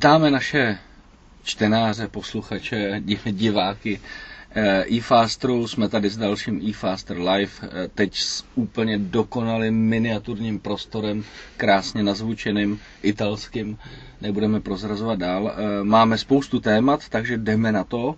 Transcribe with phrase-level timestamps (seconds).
[0.00, 0.78] Vítáme naše
[1.42, 4.00] čtenáře, posluchače, diváky
[4.98, 5.68] eFasteru.
[5.68, 11.24] Jsme tady s dalším eFaster Live, eh, teď s úplně dokonalým miniaturním prostorem,
[11.56, 13.78] krásně nazvučeným, italským.
[14.20, 15.52] Nebudeme prozrazovat dál.
[15.56, 18.14] Eh, máme spoustu témat, takže jdeme na to.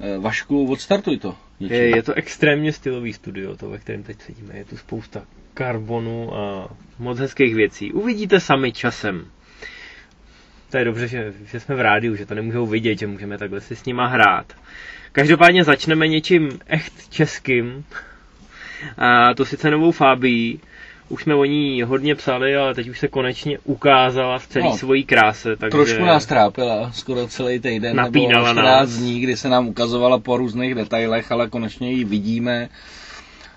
[0.00, 1.36] Eh, Vašku, odstartuj to.
[1.60, 4.54] Je, je to extrémně stylový studio, to ve kterém teď sedíme.
[4.58, 5.22] Je tu spousta
[5.54, 6.68] karbonu a
[6.98, 7.92] moc hezkých věcí.
[7.92, 9.26] Uvidíte sami časem.
[10.72, 13.60] To je dobře, že, že jsme v rádiu, že to nemůžou vidět, že můžeme takhle
[13.60, 14.46] si s nima hrát.
[15.12, 17.84] Každopádně začneme něčím echt českým.
[18.98, 20.58] A to sice novou Fabii.
[21.08, 24.76] Už jsme o ní hodně psali, ale teď už se konečně ukázala v celé no,
[24.76, 25.56] svojí kráse.
[25.56, 30.18] Takže trošku nás trápila skoro celý týden, napínala nebo 14 dní, kdy se nám ukazovala
[30.18, 32.68] po různých detailech, ale konečně ji vidíme.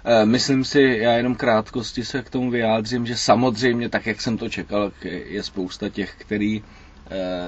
[0.05, 4.37] Eh, myslím si, já jenom krátkosti se k tomu vyjádřím, že samozřejmě, tak jak jsem
[4.37, 4.91] to čekal,
[5.25, 6.63] je spousta těch, který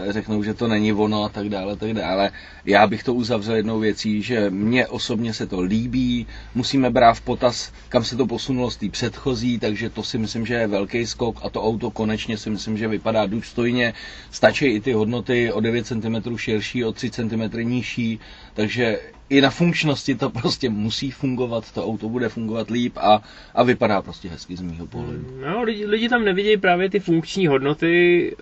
[0.10, 2.32] řeknou, že to není ono a tak dále, tak dále.
[2.66, 7.22] Já bych to uzavřel jednou věcí, že mně osobně se to líbí, musíme brát v
[7.22, 11.06] potaz, kam se to posunulo z té předchozí, takže to si myslím, že je velký
[11.06, 13.94] skok a to auto konečně si myslím, že vypadá důstojně.
[14.32, 18.20] Stačí i ty hodnoty o 9 cm širší, o 3 cm nižší,
[18.54, 19.00] takže
[19.30, 23.22] i na funkčnosti to prostě musí fungovat, to auto bude fungovat líp a,
[23.56, 25.26] a vypadá prostě hezky z mýho pohledu.
[25.42, 28.36] No, lidi, lidi tam nevidějí právě ty funkční hodnoty,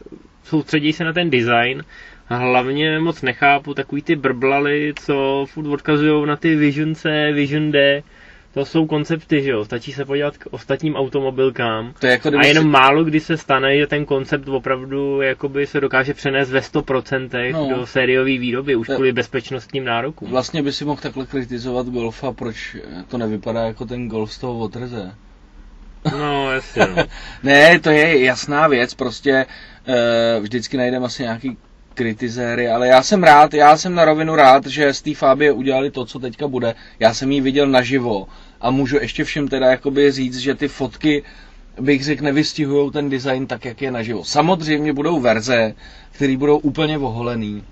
[0.46, 1.84] soustředí se na ten design
[2.30, 7.72] a hlavně moc nechápu takový ty brblaly, co furt odkazují na ty Vision C, Vision
[7.72, 8.04] D,
[8.56, 12.46] to jsou koncepty, že jo, stačí se podívat k ostatním automobilkám to je jako a
[12.46, 12.70] jenom si...
[12.70, 17.76] málo kdy se stane, že ten koncept opravdu jakoby se dokáže přenést ve 100% no.
[17.76, 20.30] do sériové výroby, už kvůli bezpečnostním nárokům.
[20.30, 22.78] Vlastně by si mohl takhle kritizovat Golfa, proč
[23.08, 25.12] to nevypadá jako ten Golf z toho Otrze.
[26.12, 26.88] No, jasně.
[26.96, 27.04] No.
[27.44, 29.46] ne, to je jasná věc, prostě
[30.40, 31.58] vždycky najdeme asi nějaký
[31.94, 35.92] kritizéry, ale já jsem rád, já jsem na rovinu rád, že z té Fabie udělali
[35.92, 36.76] to, co teďka bude.
[37.00, 38.28] Já jsem ji viděl naživo
[38.62, 41.24] a můžu ještě všem teda jakoby říct, že ty fotky
[41.80, 44.24] bych řekl, nevystihují ten design tak, jak je naživo.
[44.24, 45.74] Samozřejmě budou verze,
[46.12, 47.64] které budou úplně oholený,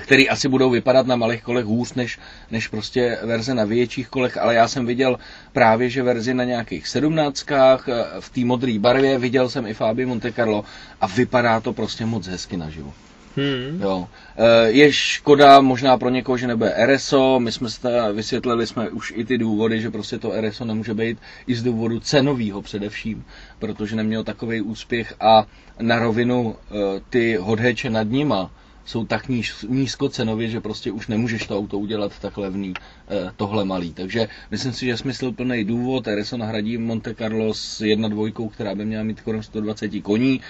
[0.00, 2.18] který asi budou vypadat na malých kolech hůř než,
[2.50, 5.18] než prostě verze na větších kolech, ale já jsem viděl
[5.52, 10.06] právě, že verzi na nějakých sedmnáctkách eh, v té modré barvě, viděl jsem i Fabi
[10.06, 10.64] Monte Carlo
[11.00, 12.94] a vypadá to prostě moc hezky naživo.
[13.36, 13.80] Hmm.
[13.82, 14.08] Jo.
[14.36, 19.12] Eh, je škoda možná pro někoho, že nebude RSO, my jsme sta, vysvětlili jsme už
[19.16, 23.24] i ty důvody, že prostě to RSO nemůže být i z důvodu cenového především,
[23.58, 25.46] protože neměl takový úspěch a
[25.80, 26.74] na rovinu eh,
[27.10, 28.50] ty hodheče nad nima,
[28.86, 32.74] jsou tak níž, nízkocenově, že prostě už nemůžeš to auto udělat tak levný,
[33.08, 33.92] eh, tohle malý.
[33.92, 36.06] Takže myslím si, že smysl plný důvod.
[36.08, 40.40] RSO nahradí Monte Carlo s jedna dvojkou, která by měla mít kolem 120 koní.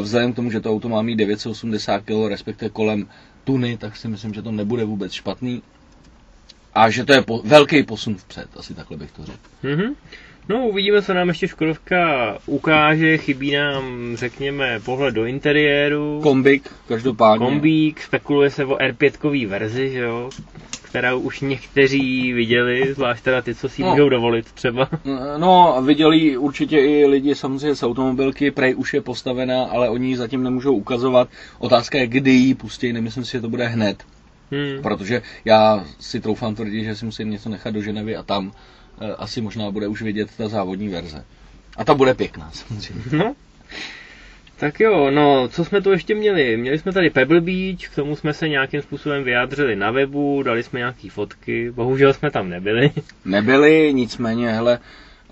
[0.00, 3.06] Vzhledem k tomu, že to auto má mít 980 kg, respektive kolem
[3.44, 5.62] tuny, tak si myslím, že to nebude vůbec špatný.
[6.74, 9.38] A že to je po, velký posun vpřed, asi takhle bych to řekl.
[9.64, 9.94] Mm-hmm.
[10.48, 13.18] No, uvidíme, co nám ještě Škodovka ukáže.
[13.18, 16.20] Chybí nám, řekněme, pohled do interiéru.
[16.22, 17.46] Kombík, každopádně.
[17.46, 20.30] Kombík, spekuluje se o R5 verzi, že jo?
[20.92, 23.90] kterou už někteří viděli, zvlášť teda ty, co si no.
[23.90, 24.88] můžou dovolit třeba.
[25.36, 30.16] No, viděli určitě i lidi samozřejmě z automobilky, prej už je postavená, ale oni ji
[30.16, 31.28] zatím nemůžou ukazovat.
[31.58, 34.04] Otázka je, kdy ji pustí, nemyslím si, že to bude hned.
[34.50, 34.82] Hmm.
[34.82, 38.52] Protože já si troufám tvrdit, že si musím něco nechat do Ženevy a tam
[39.18, 41.24] asi možná bude už vidět ta závodní verze.
[41.76, 43.02] A ta bude pěkná, samozřejmě.
[43.12, 43.34] No.
[44.62, 46.56] Tak jo, no, co jsme tu ještě měli?
[46.56, 50.62] Měli jsme tady Pebble Beach, k tomu jsme se nějakým způsobem vyjádřili na webu, dali
[50.62, 52.90] jsme nějaké fotky, bohužel jsme tam nebyli.
[53.24, 54.78] Nebyli, nicméně, hele,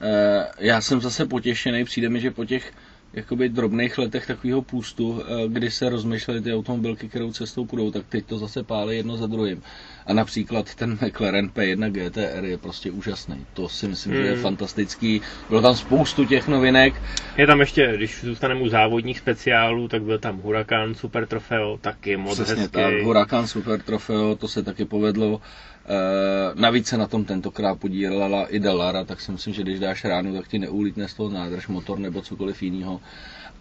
[0.03, 2.73] eh, já jsem zase potěšený, přijde mi, že po těch
[3.13, 8.03] jakoby drobných letech takového půstu, eh, kdy se rozmýšlely ty automobilky, kterou cestou půjdou, tak
[8.09, 9.63] teď to zase pálí jedno za druhým.
[10.11, 13.47] A například ten McLaren P1 GTR je prostě úžasný.
[13.55, 14.23] To si myslím, hmm.
[14.23, 14.43] že je hmm.
[14.43, 15.21] fantastický.
[15.49, 16.95] Bylo tam spoustu těch novinek.
[17.37, 22.17] Je tam ještě, když zůstaneme u závodních speciálů, tak byl tam Huracan Super Trofeo, taky
[22.17, 22.73] moc Přesně hezký.
[22.73, 25.41] tak, Huracan Super Trofeo, to se taky povedlo.
[25.87, 30.05] E, navíc se na tom tentokrát podílela i Delara, tak si myslím, že když dáš
[30.05, 33.01] ránu, tak ti neulítne z toho nádrž motor nebo cokoliv jiného.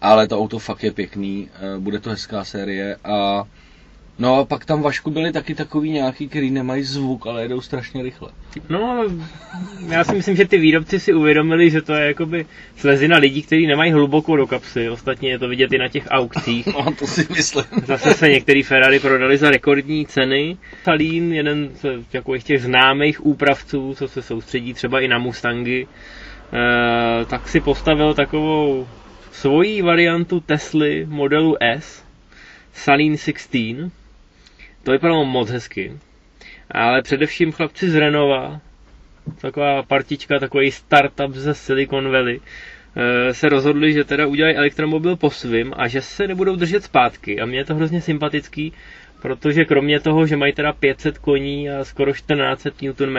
[0.00, 3.44] Ale to auto fakt je pěkný, e, bude to hezká série a
[4.20, 8.02] No a pak tam Vašku byli taky takový nějaký, který nemají zvuk, ale jedou strašně
[8.02, 8.30] rychle.
[8.68, 9.04] No,
[9.88, 12.46] já si myslím, že ty výrobci si uvědomili, že to je jakoby
[12.76, 14.90] slezina lidí, kteří nemají hluboko do kapsy.
[14.90, 16.66] Ostatně je to vidět i na těch aukcích.
[16.80, 17.64] No, to si myslím.
[17.84, 20.56] Zase se některý Ferrari prodali za rekordní ceny.
[20.84, 25.86] Salín, jeden z takových těch známých úpravců, co se soustředí třeba i na Mustangy,
[26.52, 28.88] eh, tak si postavil takovou
[29.32, 32.04] svoji variantu Tesly modelu S,
[32.72, 33.99] Saline 16.
[34.82, 35.92] To vypadalo moc hezky.
[36.70, 38.60] Ale především chlapci z Renova,
[39.40, 42.40] taková partička, takový startup ze Silicon Valley,
[42.96, 47.40] eh, se rozhodli, že teda udělají elektromobil po svým a že se nebudou držet zpátky.
[47.40, 48.72] A mě je to hrozně sympatický,
[49.22, 53.16] protože kromě toho, že mají teda 500 koní a skoro 1400 Nm,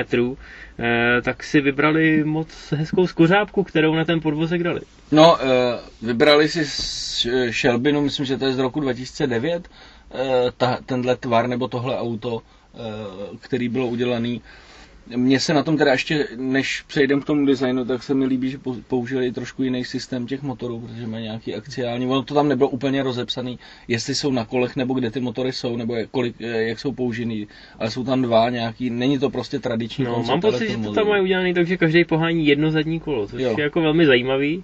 [0.80, 4.81] eh, tak si vybrali moc hezkou skořápku, kterou na ten podvozek dali.
[5.12, 6.66] No, eh, vybrali si
[7.52, 9.68] Shelbynu, myslím, že to je z roku 2009,
[10.58, 12.42] ta, tenhle tvar nebo tohle auto,
[13.40, 14.42] který bylo udělaný
[15.16, 18.50] mně se na tom teda ještě, než přejdem k tomu designu, tak se mi líbí,
[18.50, 22.08] že použili trošku jiný systém těch motorů, protože mají nějaký akciální.
[22.08, 25.78] Ono to tam nebylo úplně rozepsaný, jestli jsou na kolech nebo kde ty motory jsou,
[25.78, 27.48] nebo jak, kolik, jak jsou použený.
[27.80, 30.06] Ale jsou tam dva nějaký, není to prostě tradiční.
[30.06, 33.28] No, mám pocit, že to tam mají udělaný tak, že každý pohání jedno zadní kolo,
[33.28, 33.56] což jo.
[33.57, 34.64] je jako velmi zajímavý.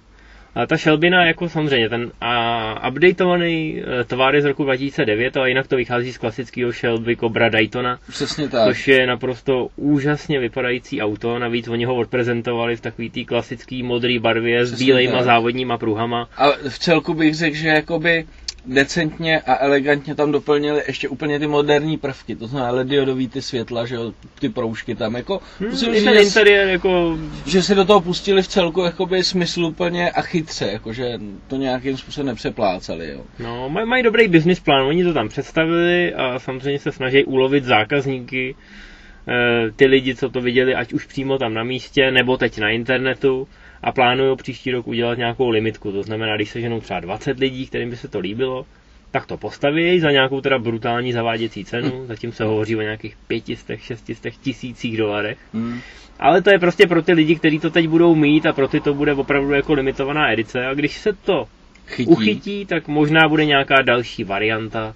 [0.58, 5.48] A ta Shelbyna jako samozřejmě ten a updateovaný e, tvar je z roku 2009, ale
[5.48, 7.98] jinak to vychází z klasického Shelby Cobra Daytona.
[8.08, 8.68] Přesně tak.
[8.68, 14.18] Což je naprosto úžasně vypadající auto, navíc oni ho odprezentovali v takový té klasické modré
[14.20, 16.28] barvě s bílejma závodníma pruhama.
[16.36, 18.24] A v celku bych řekl, že jakoby
[18.68, 23.86] decentně a elegantně tam doplnili ještě úplně ty moderní prvky, to znamená lediodový ty světla,
[23.86, 27.18] že jo, ty proužky tam, jako, hmm, musím říct, že, interiér, jako...
[27.46, 31.96] že si do toho pustili v celku jakoby smysluplně a chytře, jako, že to nějakým
[31.96, 33.24] způsobem nepřepláceli, jo.
[33.38, 37.64] No, maj, mají dobrý business plán, oni to tam představili a samozřejmě se snaží ulovit
[37.64, 38.54] zákazníky,
[39.28, 42.70] eh, ty lidi, co to viděli, ať už přímo tam na místě, nebo teď na
[42.70, 43.48] internetu,
[43.82, 45.92] a plánují příští rok udělat nějakou limitku.
[45.92, 48.66] To znamená, když se ženou třeba 20 lidí, kterým by se to líbilo,
[49.10, 51.90] tak to postaví za nějakou teda brutální zaváděcí cenu.
[51.90, 52.06] Hmm.
[52.06, 55.38] Zatím se hovoří o nějakých 500, 600 tisících dolarech.
[55.54, 55.80] Hmm.
[56.18, 58.80] Ale to je prostě pro ty lidi, kteří to teď budou mít a pro ty
[58.80, 60.66] to bude opravdu jako limitovaná edice.
[60.66, 61.46] A když se to
[61.86, 62.10] Chytí.
[62.10, 64.94] uchytí, tak možná bude nějaká další varianta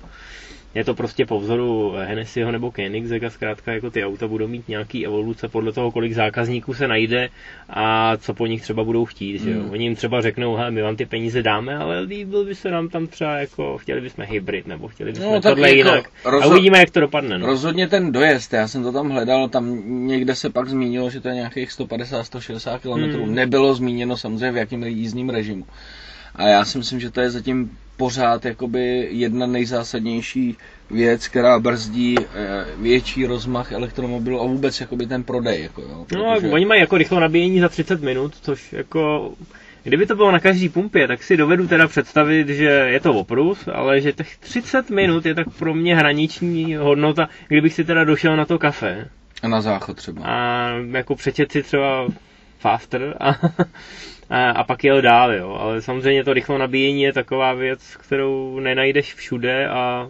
[0.74, 5.06] je to prostě po vzoru Hennessyho nebo Koenigsegga, zkrátka jako ty auta budou mít nějaký
[5.06, 7.28] evoluce podle toho, kolik zákazníků se najde
[7.69, 9.44] a co po nich třeba budou chtít, mm.
[9.44, 9.60] že jo.
[9.60, 9.70] Hmm.
[9.70, 12.88] Oni jim třeba řeknou, hele, my vám ty peníze dáme, ale líbil by se nám
[12.88, 16.10] tam třeba jako, chtěli bychom hybrid, nebo chtěli bychom no, tohle jako jinak.
[16.24, 16.42] Rozhod...
[16.42, 17.38] A uvidíme, jak to dopadne.
[17.38, 17.46] No.
[17.46, 21.28] Rozhodně ten dojezd, já jsem to tam hledal, tam někde se pak zmínilo, že to
[21.28, 23.20] je nějakých 150-160 km.
[23.20, 23.34] Mm.
[23.34, 25.66] Nebylo zmíněno samozřejmě v jakém jízdním režimu.
[26.34, 30.56] A já si myslím, že to je zatím pořád jakoby jedna nejzásadnější
[30.90, 35.62] věc, která brzdí eh, větší rozmach elektromobilu a vůbec jakoby ten prodej.
[35.62, 36.04] Jako, jo, no,
[36.34, 36.48] protože...
[36.50, 39.32] oni mají jako rychlo nabíjení za 30 minut, což jako
[39.84, 43.68] Kdyby to bylo na každý pumpě, tak si dovedu teda představit, že je to oprus,
[43.72, 48.36] ale že těch 30 minut je tak pro mě hraniční hodnota, kdybych si teda došel
[48.36, 49.08] na to kafe.
[49.42, 50.22] A na záchod třeba.
[50.24, 52.06] A jako přečet si třeba
[52.62, 53.28] faster a,
[54.30, 55.54] a, a pak jel dál, jo.
[55.60, 60.08] Ale samozřejmě to rychlo nabíjení je taková věc, kterou nenajdeš všude a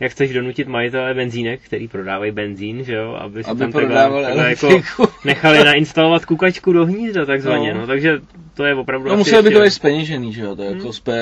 [0.00, 4.22] jak chceš donutit majitele benzínek, který prodávají benzín, že jo, aby si aby tam takhle,
[4.22, 4.68] takhle jako
[5.24, 7.80] nechali nainstalovat kukačku do hnízda takzvaně, no.
[7.80, 8.20] no takže
[8.54, 9.08] to je opravdu...
[9.08, 10.78] No muselo by to být speněžený, že jo, to je hmm.
[10.78, 11.20] jako spe,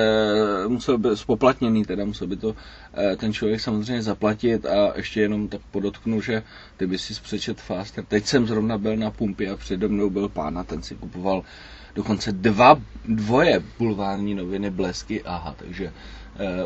[0.69, 2.57] muselo by spoplatněný, teda musel by to
[2.95, 6.43] eh, ten člověk samozřejmě zaplatit a ještě jenom tak podotknu, že
[6.77, 8.05] ty by si přečet faster.
[8.05, 11.43] Teď jsem zrovna byl na pumpě a přede mnou byl pán a ten si kupoval
[11.95, 15.93] dokonce dva, dvoje bulvární noviny Blesky, aha, takže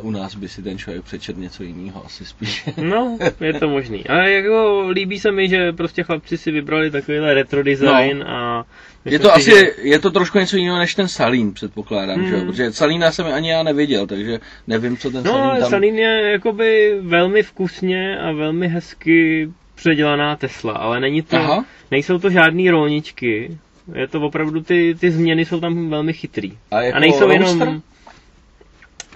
[0.01, 2.69] u nás by si ten člověk přečet něco jiného, asi spíš.
[2.77, 4.07] no, je to možný.
[4.07, 8.29] A jako líbí se mi, že prostě chlapci si vybrali takovýhle retro design no.
[8.29, 8.65] a...
[9.05, 9.73] Je to si, asi, že...
[9.83, 12.29] je to trošku něco jiného než ten Salín, předpokládám, hmm.
[12.29, 15.71] že Protože Salína jsem ani já neviděl, takže nevím, co ten no, Salín tam...
[15.71, 21.65] Salín je jakoby velmi vkusně a velmi hezky předělaná Tesla, ale není to, Aha.
[21.91, 23.59] nejsou to žádný rolničky,
[23.95, 26.53] je to opravdu, ty, ty změny jsou tam velmi chytrý.
[26.71, 27.69] A, jako a nejsou roadster?
[27.69, 27.83] jenom...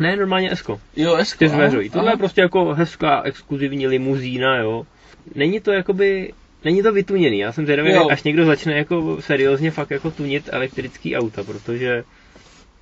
[0.00, 0.80] Ne, normálně Esko.
[0.96, 1.38] Jo, Esko.
[1.38, 1.90] Ty zveřují.
[1.90, 4.86] Tohle je prostě jako hezká exkluzivní limuzína, jo.
[5.34, 6.32] Není to jakoby
[6.64, 7.38] není to vytuněný.
[7.38, 12.04] Já jsem zvědavý, až někdo začne jako seriózně fakt jako tunit elektrický auta, protože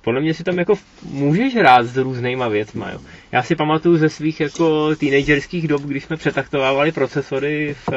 [0.01, 2.99] podle mě si tam jako můžeš hrát s různýma věcma, jo.
[3.31, 7.89] Já si pamatuju ze svých jako teenagerských dob, když jsme přetaktovávali procesory v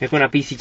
[0.00, 0.52] jako na PC,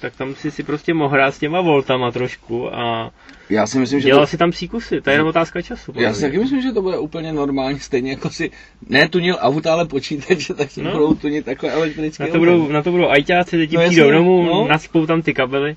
[0.00, 3.10] tak tam si si prostě mohl hrát s těma voltama trošku a
[3.50, 4.26] já si myslím, že dělal to...
[4.26, 5.92] si tam příkusy, to je jenom otázka času.
[5.94, 8.50] Já si taky myslím, že to bude úplně normální, stejně jako si
[8.88, 10.92] netunil auta, ale počítače, tak si no.
[10.92, 14.44] budou tunit takové elektrické na to budou, na to budou ajťáci, teď no, přijdou domů,
[14.44, 14.68] no.
[14.68, 15.76] naspou tam ty kabely.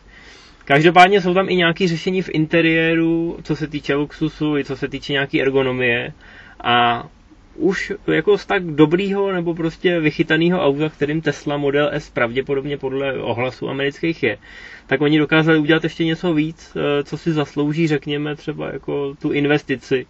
[0.66, 4.88] Každopádně jsou tam i nějaké řešení v interiéru, co se týče luxusu, i co se
[4.88, 6.14] týče nějaké ergonomie.
[6.64, 7.08] A
[7.56, 13.14] už jako z tak dobrýho nebo prostě vychytaného auta, kterým Tesla Model S pravděpodobně podle
[13.14, 14.38] ohlasu amerických je,
[14.88, 19.32] tak oni dokázali udělat ještě něco víc, eh, co si zaslouží, řekněme, třeba jako tu
[19.32, 20.06] investici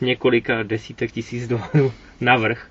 [0.00, 1.92] několika desítek tisíc dolarů.
[2.20, 2.70] navrh.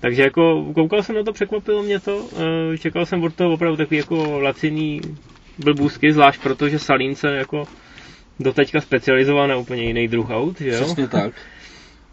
[0.00, 2.28] Takže jako koukal jsem na to, překvapilo mě to,
[2.72, 5.00] eh, čekal jsem od toho opravdu takový jako laciný
[5.58, 7.64] blbůzky, zvlášť protože Salínce jako
[8.40, 10.84] doteďka specializoval na úplně jiný druh aut, že jo?
[10.84, 11.32] Přesně tak.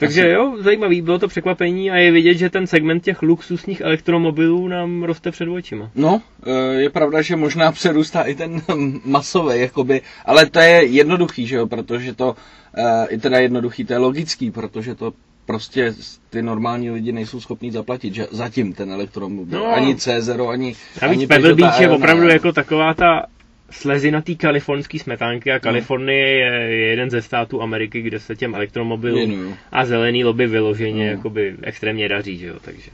[0.07, 4.67] Takže jo, zajímavý, bylo to překvapení a je vidět, že ten segment těch luxusních elektromobilů
[4.67, 5.91] nám roste před očima.
[5.95, 8.61] No, eh, je pravda, že možná přerůstá i ten
[9.05, 12.35] masový, jakoby, ale to je jednoduchý, že jo, protože to,
[12.77, 15.13] eh, i teda jednoduchý, to je logický, protože to
[15.45, 15.93] prostě
[16.29, 19.73] ty normální lidi nejsou schopní zaplatit, že zatím ten elektromobil, No.
[19.75, 23.25] ani C0, ani, Navíc ani Pebble Beach je opravdu jako taková ta
[23.73, 28.55] slezina té kalifornské smetánky a Kalifornie je, je jeden ze států Ameriky, kde se těm
[28.55, 29.55] elektromobilům Věnuju.
[29.71, 31.11] a zelený lobby vyloženě No.
[31.11, 32.91] jakoby extrémně daří, že jo, takže.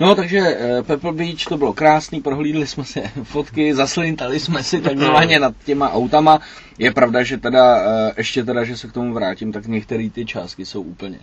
[0.00, 4.80] No, takže uh, Pepper Beach to bylo krásný, prohlídli jsme si fotky, zaslintali jsme si
[4.80, 6.40] takzvaně nad těma autama.
[6.78, 10.24] Je pravda, že teda, uh, ještě teda, že se k tomu vrátím, tak některé ty
[10.24, 11.18] částky jsou úplně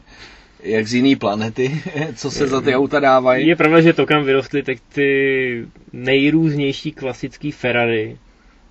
[0.63, 1.81] jak z jiný planety,
[2.15, 3.47] co se za ty auta dávají.
[3.47, 8.17] Je pravda, že to kam vyrostly teď ty nejrůznější klasický Ferrari.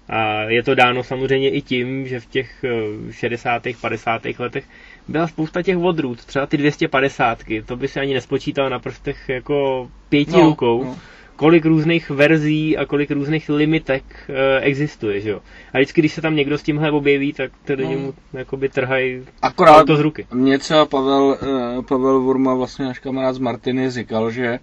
[0.08, 3.62] A je to dáno samozřejmě i tím, že v těch eh, 60.
[3.80, 4.22] 50.
[4.38, 4.64] letech
[5.08, 9.88] byla spousta těch odrůd, třeba ty 250, to by si ani nespočítal na prstech jako
[10.08, 10.84] pěti No, rukou.
[10.84, 10.96] no.
[11.36, 15.40] kolik různých verzí a kolik různých limitek e, existuje, že jo.
[15.72, 17.90] A vždycky, když se tam někdo s tímhle objeví, tak to do No.
[17.90, 20.26] němu jakoby trhají Akorát auto z ruky.
[20.32, 24.58] mě třeba Pavel, eh, Pavel Vurma, vlastně náš kamarád z Martiny, říkal, že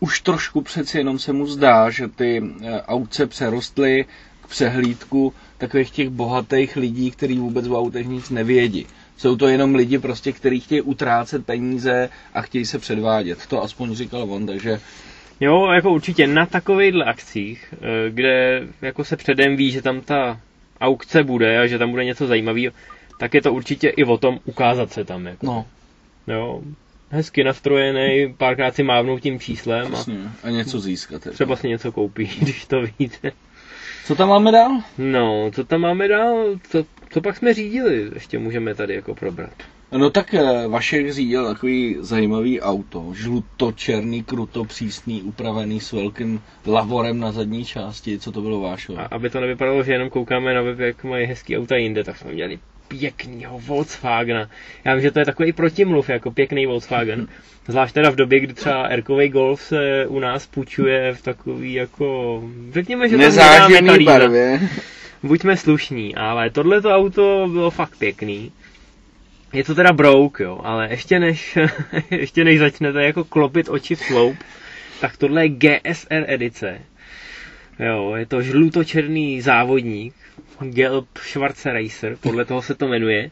[0.00, 4.04] už trošku přeci jenom se mu zdá, že ty eh, autce přerostly
[4.50, 8.86] přehlídku takových těch bohatých lidí, kteří vůbec o autech nic nevědí.
[9.16, 13.46] Jsou to jenom lidi prostě, kteří chtějí utrácet peníze a chtějí se předvádět.
[13.46, 14.80] To aspoň říkal on, takže
[15.40, 20.40] Jo, jako určitě na takovýchhle akcích, eh, kde jako se předem ví, že tam ta
[20.80, 22.72] aukce bude a že tam bude něco zajímavého,
[23.18, 25.26] tak je to určitě i o tom ukázat se tam.
[25.26, 25.46] Jako.
[25.46, 25.66] no,
[26.26, 26.62] Jo,
[27.10, 30.18] hezky nastrojený, párkrát si mávnout tím číslem a přesně.
[30.42, 31.26] A něco získat.
[31.32, 33.32] třeba si něco koupí, když to víte.
[34.04, 34.82] Co tam máme dál?
[34.98, 36.44] No, co tam máme dál?
[36.70, 38.10] Co, co pak jsme řídili?
[38.14, 39.52] Ještě můžeme tady jako probrat.
[39.92, 47.18] No tak eh, Vašek řídil takový zajímavý auto, žluto-černý, kruto, přísný, upravený s velkým lavorem
[47.20, 48.18] na zadní části.
[48.18, 48.98] Co to bylo vášo?
[48.98, 52.16] A aby to nevypadalo, že jenom koukáme na web, jak mají hezký auta jinde, tak
[52.16, 52.58] jsme měli
[52.98, 54.50] pěknýho Volkswagena.
[54.84, 57.26] Já vím, že to je takový protimluv, jako pěkný Volkswagen.
[57.68, 62.42] Zvlášť teda v době, kdy třeba Erkovej Golf se u nás půjčuje v takový jako,
[62.72, 63.22] řekněme, že to
[63.86, 64.04] kalíza.
[64.04, 64.60] barvě.
[65.22, 68.52] Buďme slušní, ale tohleto auto bylo fakt pěkný.
[69.52, 71.58] Je to teda brouk, jo, ale ještě než,
[72.10, 74.36] ještě než začnete jako klopit oči v sloup,
[75.00, 76.78] tak tohle je GSR edice.
[77.78, 80.14] Jo, je to žlutočerný závodník,
[80.60, 83.30] Gelb Schwarze Racer, podle toho se to jmenuje.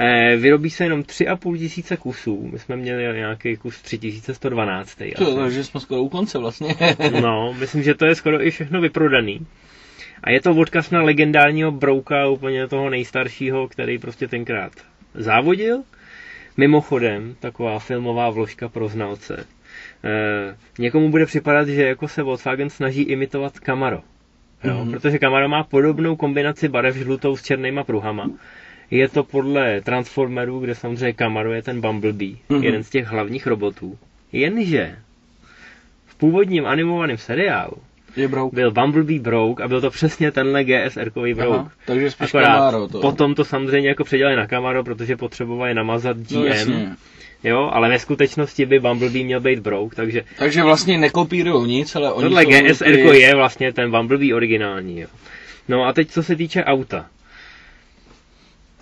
[0.00, 4.94] Eh, vyrobí se jenom 3,5 tisíce kusů, my jsme měli nějaký kus 3112.
[5.18, 5.36] To, asi.
[5.36, 6.74] takže jsme skoro u konce vlastně.
[7.22, 9.46] No, myslím, že to je skoro i všechno vyprodaný.
[10.24, 14.72] A je to odkaz na legendárního brouka, úplně toho nejstaršího, který prostě tenkrát
[15.14, 15.82] závodil.
[16.56, 19.46] Mimochodem, taková filmová vložka pro znalce.
[20.04, 24.00] E, někomu bude připadat, že jako se Volkswagen snaží imitovat Camaro.
[24.64, 24.84] Jo?
[24.84, 24.90] Mhm.
[24.92, 28.30] Protože Camaro má podobnou kombinaci barev žlutou s černýma pruhama.
[28.90, 32.62] Je to podle Transformerů, kde samozřejmě Camaro je ten Bumblebee, Mhm.
[32.64, 33.98] jeden z těch hlavních robotů.
[34.32, 34.96] Jenže
[36.06, 37.72] v původním animovaném seriálu
[38.16, 38.54] Je brouk.
[38.54, 41.54] byl Bumblebee Brouk a byl to přesně tenhle GSR-kový Brouk.
[41.54, 43.00] Aha, takže spíš Akorát Camaro to.
[43.00, 46.96] potom to samozřejmě jako předělali na Camaro, protože potřebovali namazat GM, No, jasně.
[47.44, 52.12] Jo, ale ve skutečnosti by Bumblebee měl být Brouk, takže Takže vlastně nekopírujou nic, ale
[52.12, 55.08] oni tohle GSR ty- je vlastně ten Bumblebee originální, jo.
[55.68, 57.06] No a teď co se týče auta.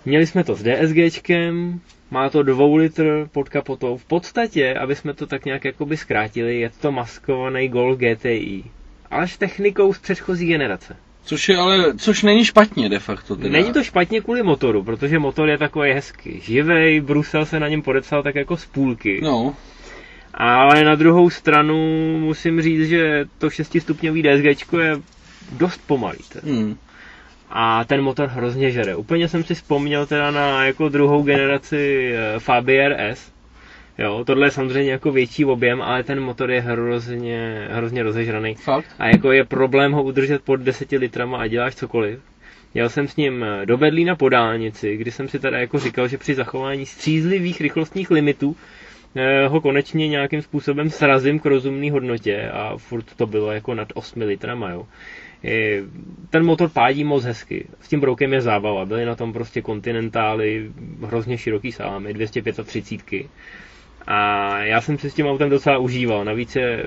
[0.05, 1.79] Měli jsme to s DSGčkem,
[2.11, 3.97] má to 2 litr pod kapotou.
[3.97, 8.63] V podstatě, aby jsme to tak nějak jakoby zkrátili, je to maskovaný Golf GTI.
[9.11, 10.95] Ale s technikou z předchozí generace.
[11.27, 13.35] Což je ale, což není špatně de facto.
[13.35, 13.49] Teda.
[13.49, 16.39] Není to špatně kvůli motoru, protože motor je takový hezký.
[16.41, 19.19] Živej, Brusel se na něm podepsal tak jako z půlky.
[19.23, 19.55] No,
[20.33, 21.77] Ale na druhou stranu
[22.19, 24.97] musím říct, že to 6-stupňový DSG je
[25.51, 26.19] dost pomalý.
[26.33, 26.47] teda.
[26.53, 26.77] hmm.
[27.49, 28.95] A ten motor hrozně žere.
[28.95, 33.31] Úplně jsem si vzpomněl teda na jako druhou generaci eh, Fabia RS.
[33.97, 38.55] Jo, tohle je samozřejmě jako větší objem, ale ten motor je hrozně, hrozně rozežraný.
[38.55, 38.85] fakt.
[38.99, 42.19] A jako je problém ho udržet pod 10 litrama a děláš cokoliv.
[42.73, 46.17] Jel jsem s ním do Berlína po dálnici, kdy jsem si teda jako říkal, že
[46.17, 48.55] při zachování střízlivých rychlostních limitů
[49.15, 53.87] eh, ho konečně nějakým způsobem srazím k rozumné hodnotě a furt to bylo jako nad
[53.93, 54.87] 8 litrama, jo.
[56.29, 57.67] Ten motor pádí moc hezky.
[57.81, 58.85] S tím broukem je zábava.
[58.85, 60.71] Byly na tom prostě kontinentály,
[61.05, 63.25] hrozně široký sámy, 235.
[64.07, 66.25] A já jsem si s tím autem docela užíval.
[66.25, 66.83] Navíc je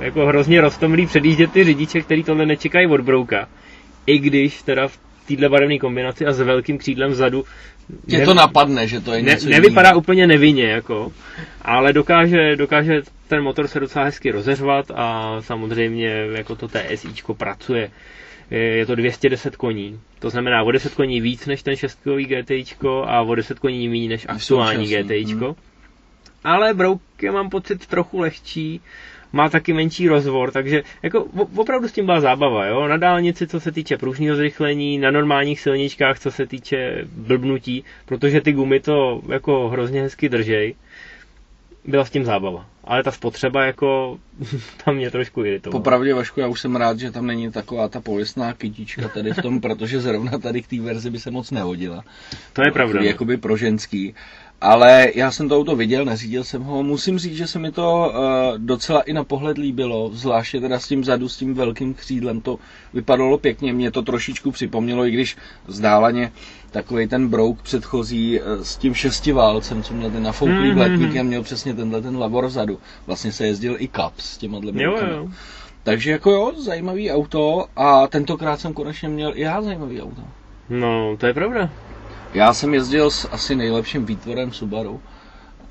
[0.00, 3.48] jako hrozně roztomilý předjíždět ty řidiče, který tohle nečekají od brouka.
[4.06, 4.98] I když teda v
[5.28, 7.44] téhle barevné kombinaci a s velkým křídlem vzadu
[8.10, 9.98] Tě to napadne, že to je ne, něco nevypadá jiného.
[10.00, 11.12] úplně nevinně, jako,
[11.62, 17.90] ale dokáže, dokáže ten motor se docela hezky rozeřvat a samozřejmě jako to TSIčko pracuje.
[18.50, 23.22] Je to 210 koní, to znamená o 10 koní víc než ten 6 GTIčko a
[23.22, 25.56] o 10 koní méně než aktuální současný, GTIčko.
[26.44, 28.80] Ale Brouk je, mám pocit, trochu lehčí,
[29.32, 31.26] má taky menší rozvor, takže jako
[31.56, 32.88] opravdu s tím byla zábava, jo?
[32.88, 38.40] Na dálnici, co se týče pružního zrychlení, na normálních silničkách, co se týče blbnutí, protože
[38.40, 40.74] ty gumy to jako hrozně hezky držej,
[41.84, 42.66] byla s tím zábava.
[42.84, 44.18] Ale ta spotřeba jako
[44.84, 45.80] tam mě trošku iritovala.
[45.80, 49.42] Popravdě, Vašku, já už jsem rád, že tam není taková ta polisná kytička tady v
[49.42, 52.04] tom, protože zrovna tady k té verzi by se moc nehodila.
[52.52, 53.00] To je pravda.
[53.02, 54.14] Jakoby pro ženský.
[54.60, 56.82] Ale já jsem to auto viděl, neřídil jsem ho.
[56.82, 60.88] Musím říct, že se mi to uh, docela i na pohled líbilo, zvláště teda s
[60.88, 62.58] tím zadu, s tím velkým křídlem, to
[62.94, 63.72] vypadalo pěkně.
[63.72, 65.36] Mě to trošičku připomnělo, i když
[65.66, 66.32] vzdáleně
[66.70, 70.74] takový ten brouk předchozí uh, s tím šestiválcem, co měl ten nafouklý Mhm.
[70.74, 72.78] blatník, a měl přesně tenhle ten labor vzadu.
[73.06, 75.28] Vlastně se jezdil i Cup s těma jo.
[75.82, 80.22] Takže jako jo, zajímavý auto a tentokrát jsem konečně měl i já zajímavý auto.
[80.68, 81.70] No, to je pravda.
[82.34, 85.00] Já jsem jezdil s asi nejlepším výtvorem Subaru,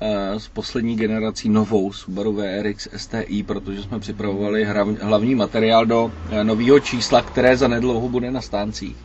[0.00, 4.64] eh, s poslední generací novou Subaru VRX STI, protože jsme připravovali
[5.00, 8.96] hlavní materiál do eh, nového čísla, které zanedlouho bude na stáncích.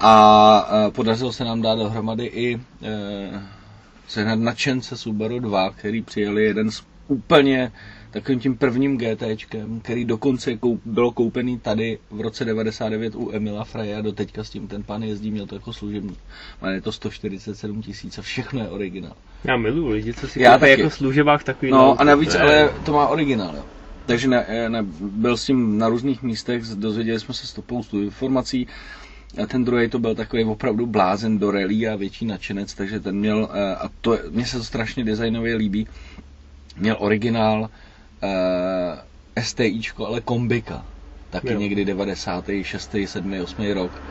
[0.00, 3.42] A eh, podařilo se nám dát dohromady i eh,
[4.08, 7.72] sehnat nadšence Subaru 2, který přijeli jeden z úplně
[8.12, 13.64] takovým tím prvním GTčkem, který dokonce koup, bylo koupený tady v roce 99 u Emila
[13.64, 16.16] Freya, do teďka s tím ten pan jezdí, měl to jako služební.
[16.62, 19.12] Má je to 147 tisíc a všechno je originál.
[19.44, 20.82] Já miluji lidi, co si Já koupají taky.
[20.82, 21.70] jako služebák takový.
[21.72, 23.64] No a navíc, ale to má originál, jo.
[24.06, 28.66] Takže ne, ne, byl s tím na různých místech, dozvěděli jsme se spoustu informací.
[29.42, 33.16] A ten druhý to byl takový opravdu blázen do rally a větší nadšenec, takže ten
[33.16, 35.86] měl, eh, a to, mně se to strašně designově líbí,
[36.76, 37.70] měl originál
[38.22, 40.84] uh, STIčko, ale kombika.
[41.30, 41.58] Taky Jo.
[41.58, 43.72] někdy 96., 7., 8.
[43.72, 44.02] rok.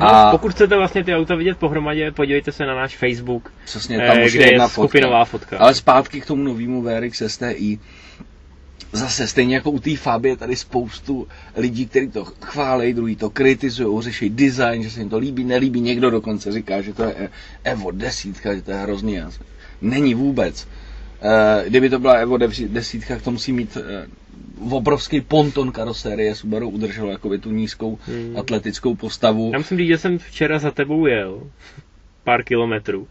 [0.00, 3.98] No, A pokud chcete vlastně ty auta vidět pohromadě, podívejte se na náš Facebook, přesně
[3.98, 5.46] tam eh, už kde je je jedna skupinová fotka.
[5.46, 5.64] fotka.
[5.64, 7.78] Ale zpátky k tomu novému VRX STI.
[8.92, 14.02] Zase stejně jako u té Fabie tady spoustu lidí, kteří to chválejí, druhý to kritizují,
[14.02, 15.80] řeší design, že se jim to líbí, nelíbí.
[15.80, 17.28] Někdo dokonce říká, že to je
[17.64, 19.20] Evo desítka, že to je hrozný.
[19.82, 20.68] Není vůbec.
[21.22, 22.36] Eh, Kdyby to byla Evo
[22.68, 24.06] desítka, to musí mít eh,
[24.70, 26.34] obrovský ponton karosérie.
[26.34, 28.36] Subaru udrželo jakoby tu nízkou Hmm.
[28.38, 29.50] atletickou postavu.
[29.52, 31.40] Já musím říct, že jsem včera za tebou jel
[32.24, 33.08] pár kilometrů,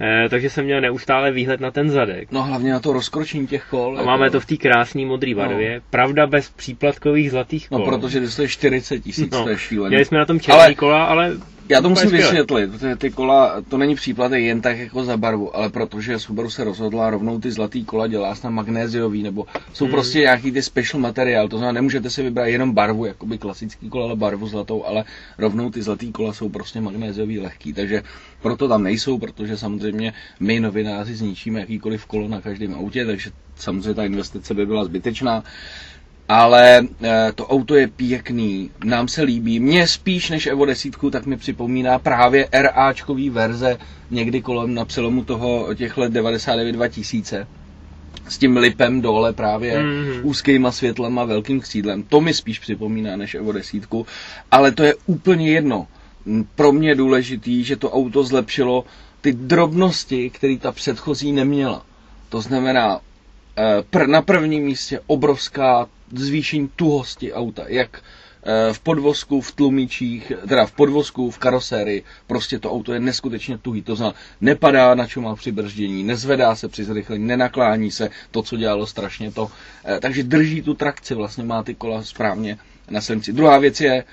[0.00, 2.32] eh, takže jsem měl neustále výhled na ten zadek.
[2.32, 3.98] No hlavně na to rozkročení těch kol.
[3.98, 5.80] A máme to v té krásné modré barvě.
[5.90, 7.78] Pravda bez příplatkových zlatých kol.
[7.78, 9.90] No, protože to stojí 40 tisíc, No, to je šílený.
[9.90, 11.32] Měli jsme na tom černý Ale- kola, ale
[11.68, 15.56] Já to musím vysvětlit, protože ty kola, to není příplatek jen tak jako za barvu,
[15.56, 19.92] ale protože Subaru se rozhodla rovnou ty zlatý kola dělá snad magnéziový, nebo jsou Hmm.
[19.92, 24.04] prostě nějaký ty special materiál, to znamená nemůžete si vybrat jenom barvu, jakoby klasický kola,
[24.04, 25.04] ale barvu zlatou, ale
[25.38, 28.02] rovnou ty zlatý kola jsou prostě magnéziový lehký, takže
[28.42, 33.94] proto tam nejsou, protože samozřejmě my novináři zničíme jakýkoliv kolo na každém autě, takže samozřejmě
[33.94, 35.44] ta investice by byla zbytečná.
[36.28, 39.60] Ale e, to auto je pěkný, nám se líbí.
[39.60, 43.78] Mně spíš než Evo 10, tak mi připomíná právě RAčkový verze
[44.10, 47.46] někdy kolem na přelomu toho těch let 99-2000
[48.28, 49.86] s tím lipem dole právě, Mhm.
[49.88, 50.20] mm-hmm.
[50.22, 52.02] úzkýma světlama, velkým křídlem.
[52.02, 53.82] To mi spíš připomíná než Evo 10,
[54.50, 55.86] ale to je úplně jedno.
[56.54, 58.84] Pro mě je důležitý, že to auto zlepšilo
[59.20, 61.82] ty drobnosti, které ta předchozí neměla.
[62.28, 63.00] To znamená,
[63.94, 68.02] eh, na prvním místě obrovská zvýšení tuhosti auta, jak
[68.42, 73.58] eh, v podvozku, v tlumičích, teda v podvozku, v karosérii, prostě to auto je neskutečně
[73.58, 78.42] tuhý, to znamená, nepadá na čumách při brždění, nezvedá se při zrychlení, nenaklání se, to,
[78.42, 79.50] co dělalo strašně to,
[79.84, 82.58] eh, takže drží tu trakci, vlastně má ty kola správně
[82.90, 83.32] na silnici.
[83.32, 84.04] Druhá věc je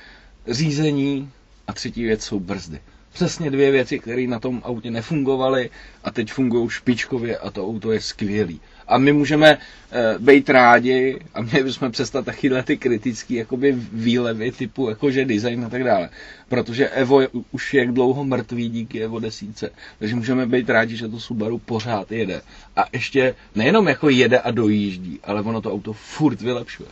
[0.47, 1.29] řízení
[1.67, 2.79] a třetí věc jsou brzdy.
[3.13, 5.69] Přesně dvě věci, které na tom autě nefungovaly
[6.03, 8.61] a teď fungují špičkově a to auto je skvělý.
[8.93, 14.51] A my můžeme uh, být rádi a měli bychom přestat takovýhle ty kritický jakoby výlevy
[14.51, 16.09] typu jakože design a tak dále.
[16.49, 19.69] Protože Evo je, už je jak dlouho mrtvý díky Evo desíce.
[19.99, 22.41] Takže můžeme být rádi, že to Subaru pořád jede.
[22.75, 26.89] A ještě nejenom jako jede a dojíždí, ale ono to auto furt vylepšuje.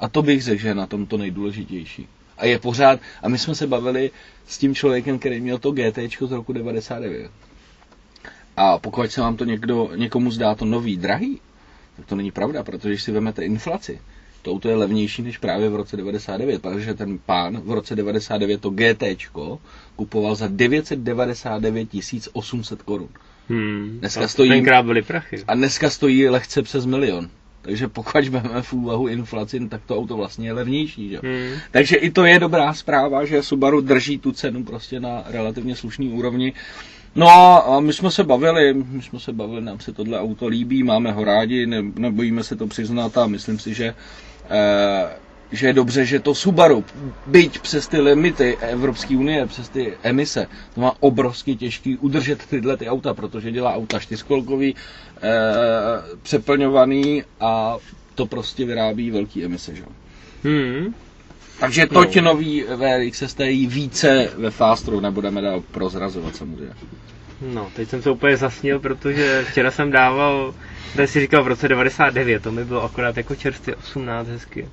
[0.00, 2.08] A to bych řekl, že je na tom to nejdůležitější.
[2.38, 4.10] A je pořád, a my jsme se bavili
[4.46, 5.98] s tím člověkem, který měl to GT
[6.28, 7.30] z roku 99.
[8.62, 11.40] A pokud se vám to někdo, někomu zdá to nový, drahý,
[11.96, 14.00] tak to není pravda, protože když si vezmete inflaci,
[14.42, 18.60] to auto je levnější než právě v roce 99, protože ten pán v roce 99
[18.60, 19.02] to GT
[19.96, 21.88] kupoval za 999
[22.32, 23.08] 800 korun.
[23.48, 25.42] Hmm, Dneska to stojí- Tenkrát byly prachy.
[25.48, 27.28] A dneska stojí lehce přes milion.
[27.62, 31.08] Takže pokud vezmeme v úvahu inflaci, tak to auto vlastně je levnější.
[31.10, 31.20] Že?
[31.22, 31.58] Hmm.
[31.70, 36.08] Takže i to je dobrá zpráva, že Subaru drží tu cenu prostě na relativně slušný
[36.08, 36.52] úrovni.
[37.14, 40.82] No a my jsme se bavili, my jsme se bavili, nám se tohle auto líbí,
[40.82, 43.94] máme ho rádi, ne, nebojíme se to přiznat a myslím si, že,
[44.50, 45.08] eh,
[45.52, 46.84] že je dobře, že to Subaru,
[47.26, 52.76] byť přes ty limity Evropské unie, přes ty emise, to má obrovsky těžký udržet tyhle
[52.76, 54.74] ty auta, protože dělá auta čtyřkolkový,
[55.22, 55.28] eh,
[56.22, 57.76] přeplňovaný a
[58.14, 59.74] to prostě vyrábí velký emise.
[59.74, 59.84] Že?
[60.44, 60.94] Hmm.
[61.60, 62.22] Takže toť no.
[62.22, 66.72] nový VRX STI více ve Fastru nebudeme dál prozrazovat samozřejmě.
[67.40, 70.54] No, teď jsem se úplně zasnil, protože včera jsem dával,
[70.96, 74.68] tady si říkal v roce 99, to mi bylo akorát jako čerstvě 18 hezky.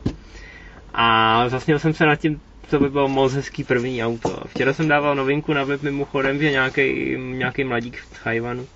[0.93, 4.43] A zasnil jsem se nad tím, to by bylo moc hezký první auto.
[4.47, 8.67] Včera jsem dával novinku na web mimochodem, že nějaký, nějaký mladík v Tajvanu,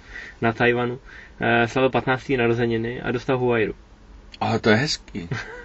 [0.41, 0.99] na Tajvanu
[1.41, 2.29] eh, slavil 15.
[2.37, 3.73] narozeniny a dostal Huayru.
[4.39, 5.29] Ale to je hezký.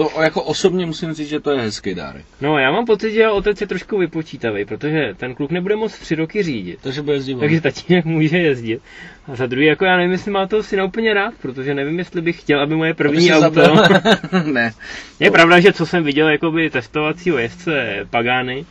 [0.00, 2.24] To jako osobně musím říct, že to je hezký dárek.
[2.40, 6.14] No, já mám pocit, že otec je trošku vypočítavý, protože ten kluk nebude moc tři
[6.14, 6.78] roky řídit.
[6.82, 8.82] Takže bude jezdit Takže tatínek může jezdit.
[9.26, 12.20] A za druhý, jako já nevím, jestli má toho syna úplně rád, protože nevím, jestli
[12.20, 13.62] bych chtěl, aby moje první auto...
[14.52, 14.72] ne.
[15.20, 18.64] Je pravda, že co jsem viděl, jakoby testovacího jezdce Pagány,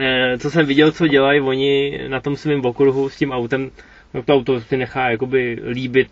[0.00, 3.70] eh, co jsem viděl, co dělají oni na tom svém okruhu s tím autem,
[4.14, 6.10] no to auto si nechá jakoby líbit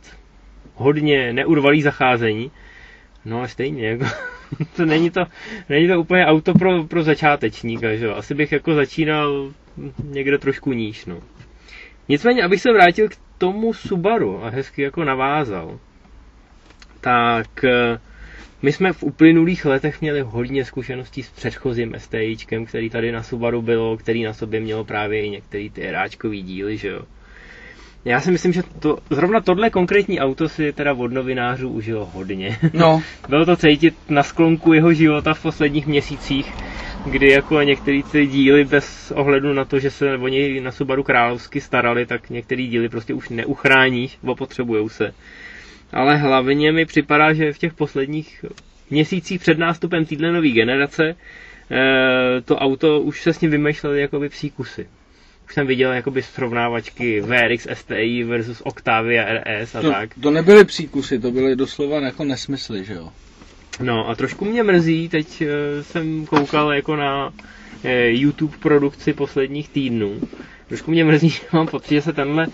[0.74, 2.50] hodně neurvalý zacházení.
[3.24, 4.04] No ale stejně, jako,
[4.76, 5.24] to není to,
[5.68, 8.14] není to úplně auto pro, pro začátečníka, že jo.
[8.14, 9.52] Asi bych jako začínal
[10.04, 11.22] někde trošku níž, no.
[12.08, 15.78] Nicméně, abych se vrátil k tomu Subaru a hezky jako navázal,
[17.00, 17.98] tak eh,
[18.62, 23.62] my jsme v uplynulých letech měli hodně zkušeností s předchozím STIčkem, který tady na Subaru
[23.62, 27.02] bylo, který na sobě mělo právě i některý ty hráčkový díly, že jo.
[28.04, 32.58] Já si myslím, že to, zrovna tohle konkrétní auto si teda od novinářů užilo hodně.
[32.72, 36.52] No, Bylo to cítit na sklonku jeho života v posledních měsících,
[37.06, 41.02] kdy jako některé ty díly bez ohledu na to, že se o něj na Subaru
[41.02, 45.14] královsky starali, tak některé díly prostě už neuchráníš, opotřebujou se.
[45.92, 48.44] Ale hlavně mi připadá, že v těch posledních
[48.90, 51.02] měsících před nástupem téhle nové generace
[51.70, 54.86] eh, to auto už se s ním vymýšleli jakoby psí kusy.
[55.50, 60.10] Už jsem viděl jakoby srovnávačky VRX STI versus Octavia RS a to, tak.
[60.22, 63.08] to nebyly příkusy, to byly doslova jako nesmysly, že jo.
[63.82, 67.32] No a trošku mě mrzí, teď eh, jsem koukal jako na
[67.84, 70.20] eh, YouTube produkci posledních týdnů.
[70.68, 72.46] Trošku mě mrzí, že mám pocit, že se tenhle,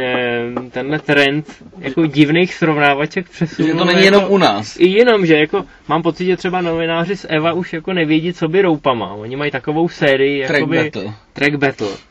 [0.00, 3.72] eh, tenhle trend jako divných srovnávaček přesunul.
[3.72, 4.76] Že to není jako, jenom u nás.
[4.78, 8.48] I jenom, že jako mám pocit, že třeba novináři z Eva už jako nevědí, co
[8.48, 9.14] by roupama.
[9.14, 11.14] Oni mají takovou sérii, Track jakoby, battle.
[11.32, 12.09] track battle.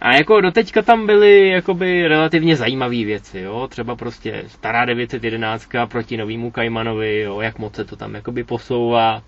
[0.00, 6.16] A jako doteďka tam byly jakoby relativně zajímavé věci, jo, třeba prostě stará 911 proti
[6.16, 9.22] novýmu Kaimanovi, jo, jak moc se to tam jakoby posouvá.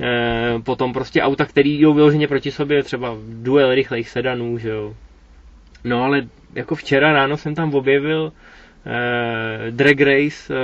[0.00, 4.94] E, potom prostě auta, který jdou vyloženě proti sobě, třeba duel rychlejch sedanů, že jo.
[5.84, 8.32] No ale jako včera ráno jsem tam objevil
[8.86, 10.56] e, drag race e,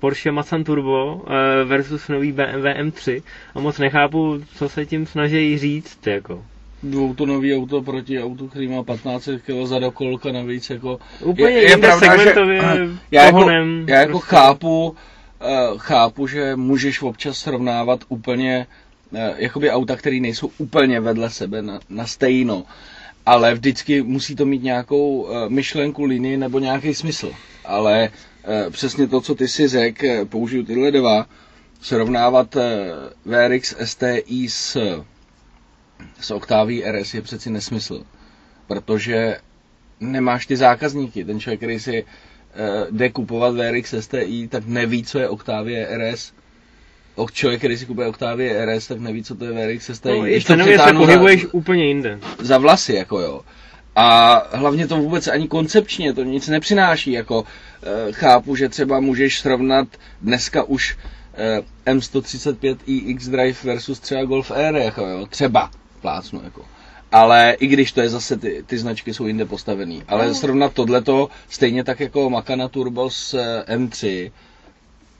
[0.00, 3.22] Porsche Macan Turbo e, versus nový BMW M3
[3.54, 6.44] a moc nechápu, co se tím snaží říct, jako.
[6.82, 10.98] Dvoutonový auto proti autu, který má 15 kg za dokolka navíc, jako...
[11.20, 12.62] Úplně jinde segmentově,
[13.10, 13.50] já jako,
[13.86, 14.36] já jako prostě.
[14.36, 18.66] chápu, uh, chápu, že můžeš občas srovnávat úplně
[19.10, 22.64] uh, jakoby auta, které nejsou úplně vedle sebe na, na stejno,
[23.26, 27.32] ale vždycky musí to mít nějakou uh, myšlenku, linii nebo nějaký smysl.
[27.64, 28.08] Ale
[28.64, 31.26] uh, přesně to, co ty si řekl, použiju tyhle dva,
[31.80, 32.62] srovnávat uh,
[33.24, 34.78] VRX STI s,
[36.20, 38.04] s Octavii RS je přeci nesmysl.
[38.66, 39.36] Protože
[40.00, 41.24] nemáš ty zákazníky.
[41.24, 46.32] Ten člověk, který si uh, jde kupovat VRX STI, tak neví, co je Octavia RS.
[47.14, 50.08] O člověk, který si kupuje Octavia RS, tak neví, co to je VRX STI.
[50.08, 50.54] No, i Když to
[50.86, 52.18] se pohybuješ úplně jinde.
[52.38, 53.40] za vlasy, jako jo.
[53.96, 57.44] A hlavně to vůbec ani koncepčně, to nic nepřináší, jako
[58.08, 59.88] e, chápu, že třeba můžeš srovnat
[60.22, 60.96] dneska už
[61.34, 65.70] e, M135 iX Drive versus třeba Golf R, jako jo, třeba,
[66.02, 66.62] plácnu, jako.
[67.12, 70.02] Ale i když to je zase, ty, ty značky jsou jinde postavený.
[70.08, 70.34] Ale No.
[70.34, 74.30] srovnat tohleto, stejně tak jako Makana Turbo s eh, M3,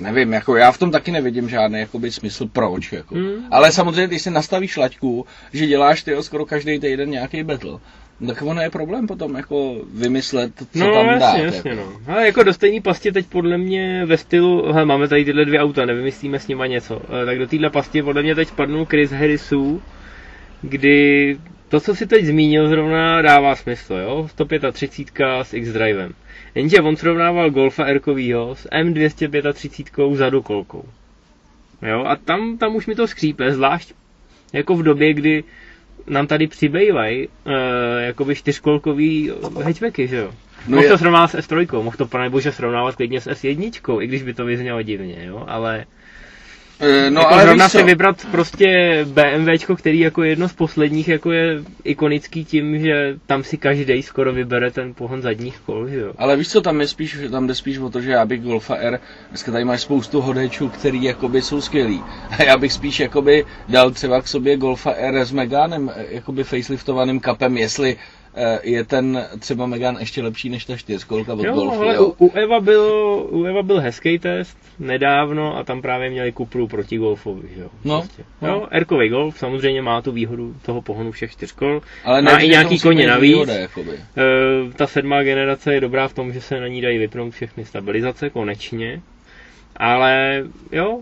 [0.01, 2.93] nevím, jako já v tom taky nevidím žádný jakoby, smysl proč.
[2.93, 3.15] Jako.
[3.15, 3.47] Hmm.
[3.51, 7.79] Ale samozřejmě, když si nastavíš laťku, že děláš ty skoro každý týden nějaký battle,
[8.27, 11.55] Tak ono je problém potom jako vymyslet, co no, tam jasně, dát.
[11.55, 11.83] jasně, jako.
[11.83, 12.13] no.
[12.15, 15.61] Ale jako do stejné pastě teď podle mě ve stylu, hele, máme tady tyhle dvě
[15.61, 17.01] auta, nevymyslíme s nima něco.
[17.23, 19.83] Eh, Tak do téhle pastě podle mě teď spadnul Chris Harrisů,
[20.63, 21.37] kdy
[21.69, 24.29] to, co si teď zmínil, zrovna dává smysl, jo?
[24.31, 26.13] 135 s X-Drivem.
[26.55, 28.01] Jenže on srovnával Golfa r
[28.55, 30.85] s M235 zadu kolkou.
[31.83, 33.93] Jo, a tam, tam už mi to skřípe, zvlášť
[34.53, 35.45] jako v době, kdy
[36.07, 37.53] nám tady přibývají uh,
[38.01, 39.31] jakoby čtyřkolkový
[39.65, 40.33] hatchbacky, že jo?
[40.69, 44.07] No mohl je- to srovnávat s S3, mohl to panebože srovnávat klidně s S1, i
[44.07, 45.45] když by to vyznělo divně, jo?
[45.49, 45.85] Ale
[46.81, 51.33] no, no jako ale zrovna si vybrat prostě BMWčko, který jako jedno z posledních jako
[51.33, 56.13] je ikonický tím, že tam si každý skoro vybere ten pohon zadních kol, že jo?
[56.19, 58.75] Ale víš co, tam je spíš, tam jde spíš o to, že já bych Golfa
[58.75, 62.03] R, dneska tady máš spoustu hodečů, který jakoby jsou skvělý.
[62.31, 66.45] A já bych spíš jakoby dal třeba k sobě Golfa R s Meganem, eh, jakoby
[66.45, 68.22] faceliftovaným kapem, jestli eh,
[68.63, 72.05] je ten třeba Megan ještě lepší než ta čtyřkolka od Jo, Golfu, ale jo.
[72.19, 72.83] u, u, Eva byl,
[73.31, 77.69] u Eva byl hezký test nedávno a tam právě měli kupru proti Golfovi, jo?
[77.85, 78.25] No, Prostě.
[78.43, 78.49] no.
[78.49, 81.81] Jo, Erkový Golf samozřejmě má tu výhodu toho pohonu všech čtyř kol.
[82.05, 83.33] Ale má i nějaký koně navíc.
[83.33, 83.91] výhoda, jakoby.
[83.93, 87.65] E, ta sedmá generace je dobrá v tom, že se na ní dají vypnout všechny
[87.65, 89.01] stabilizace, konečně.
[89.77, 90.43] Ale
[90.73, 91.01] jo,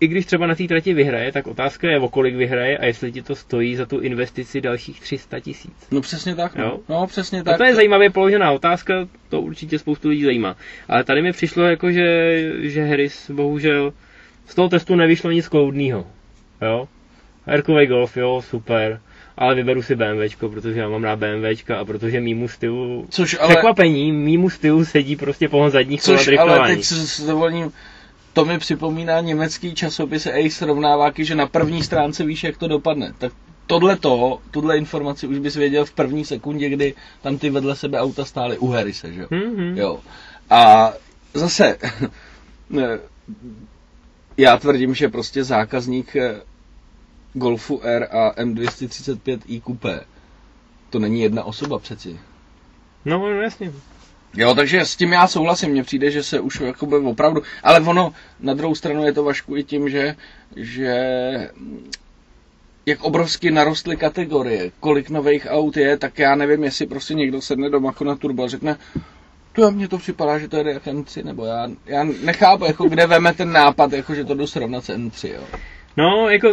[0.00, 3.12] i když třeba na té trati vyhraje, tak otázka je, o kolik vyhraje a jestli
[3.12, 5.72] ti to stojí za tu investici dalších 300 tisíc.
[5.90, 6.64] No přesně tak, no.
[6.64, 6.80] Jo.
[6.88, 7.46] no přesně Tak.
[7.46, 7.58] tak.
[7.58, 8.94] to je zajímavě položená otázka,
[9.28, 10.56] to určitě spoustu lidí zajímá.
[10.88, 13.92] Ale tady mi přišlo jako, že, že Harris bohužel
[14.46, 16.06] z toho testu nevyšlo nic kloudného.
[16.62, 16.88] Jo?
[17.46, 19.00] Herkový Golf, jo, super.
[19.36, 23.06] Ale vyberu si BMWčko, protože já mám rád BMWčka a protože mýmu stylu...
[23.10, 27.72] Což ale- Překvapení, mýmu stylu sedí prostě pohon zadních Což ale teď s s dovolením,
[28.32, 33.12] to mi připomíná německý časopis Ace srovnáváky, že na první stránce víš, jak to dopadne.
[33.18, 33.32] Tak
[33.66, 38.00] tohle to, tuhle informaci už bys věděl v první sekundě, kdy tam ty vedle sebe
[38.00, 39.26] auta stály u Harrise, že jo?
[39.30, 39.78] Mhm.
[39.78, 40.00] jo.
[40.50, 40.92] A
[41.34, 41.78] zase,
[44.36, 46.40] já tvrdím, že prostě zákazník eh,
[47.32, 50.00] Golfu R a M235i Coupé,
[50.90, 52.20] to není jedna osoba přeci.
[53.04, 53.72] No, no jasně.
[54.34, 58.12] Jo, takže s tím já souhlasím, mně přijde, že se už jakoby opravdu, ale ono,
[58.40, 60.16] na druhou stranu je to Vašku i tím, že,
[60.56, 60.94] že
[62.86, 67.70] jak obrovsky narostly kategorie, kolik nových aut je, tak já nevím, jestli prostě někdo sedne
[67.70, 68.76] doma jako na turbo a řekne,
[69.52, 73.06] to mně to připadá, že to jede jak M3, nebo já, já nechápu, jako kde
[73.06, 75.42] veme ten nápad, jako že to jdu srovnat s M3, jo.
[75.96, 76.48] No, jako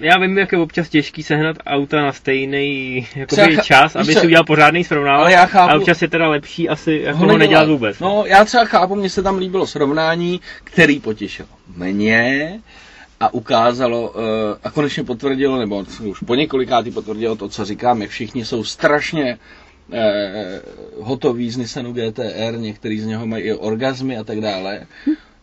[0.00, 4.26] já vím, jak je občas těžký sehnat auta na stejný jakoby, cha- čas, aby si
[4.26, 5.18] udělal pořádný srovnání.
[5.22, 7.68] ale já chápu- A občas je teda lepší asi jako ho, nedělat.
[7.68, 7.98] vůbec.
[7.98, 12.60] No, já třeba chápu, mně se tam líbilo srovnání, který potěšilo mě
[13.20, 18.10] a ukázalo eh, a konečně potvrdilo, nebo už po několikátý potvrdilo to, co říkám, jak
[18.10, 19.38] všichni jsou strašně
[19.92, 20.60] eh,
[21.00, 24.86] hotoví z Nissanu GTR, některý z něho mají i orgazmy a tak dále.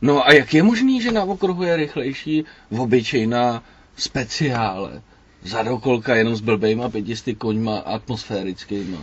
[0.01, 3.63] No a jak je možný, že na okruhu je rychlejší v obyčejná
[4.01, 5.01] speciále?
[5.43, 8.97] Zadokolka jenom s blbejma pětisty koňma atmosférickýma.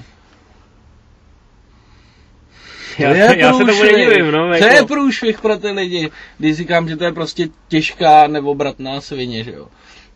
[2.98, 4.48] já, je já se tomu nedivím, no.
[4.48, 9.00] To Jako, je průšvih pro ty lidi, když říkám, že to je prostě těžká neobratná
[9.00, 9.68] svině, že jo.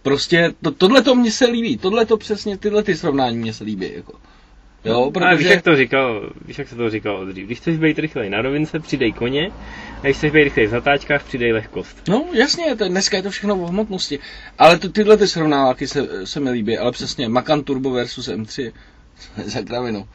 [0.03, 3.65] Prostě to, tohle to mně se líbí, tohle to přesně, tyhle ty srovnání mně se
[3.65, 4.13] líbí, jako.
[4.85, 5.49] Jo, No, a víš, protože...
[5.49, 7.47] jak to říkal, víš, jak se to říkal dřív.
[7.47, 9.51] Když chceš být rychlej na rovince, přidej koně,
[10.03, 12.09] když chceš být v zatáčkách, přidej lehkost.
[12.09, 14.19] No, jasně, to, dneska je to všechno o hmotnosti.
[14.59, 18.73] Ale to, tyhle ty srovnáváky se, se mi líbí, ale přesně Macan Turbo versus M3
[19.45, 20.09] za kravinu.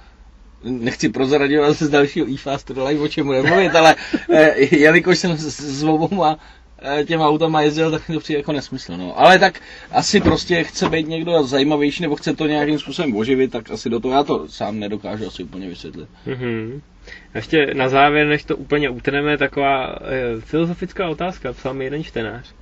[0.64, 3.96] Nechci prozradit se z dalšího e-Fast o čem budeme mluvit, ale
[4.30, 6.40] eh, jelikož jsem s, s oboma
[6.80, 8.98] eh, těma autama jezdil, tak to přijde jako nesmysl.
[8.98, 9.20] No.
[9.20, 9.60] Ale tak
[9.92, 14.00] asi prostě chce být někdo zajímavější, nebo chce to nějakým způsobem oživit, tak asi do
[14.00, 16.10] toho já to sám nedokážu asi úplně vysvětlit.
[16.26, 16.82] Mhm.
[17.36, 22.54] Ještě na závěr, než to úplně utneme, taková e, filozofická otázka, psal mi jeden čtenář,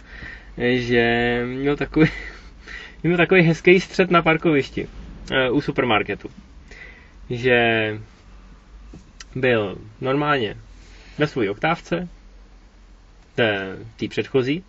[0.57, 2.09] e, že měl takový,
[3.03, 4.87] měl takový hezký střed na parkovišti
[5.31, 6.29] e, u supermarketu.
[7.29, 7.57] Že
[9.35, 10.57] byl normálně
[11.17, 12.07] ve své oktávce,
[13.35, 13.77] té,
[14.09, 14.63] předchozí,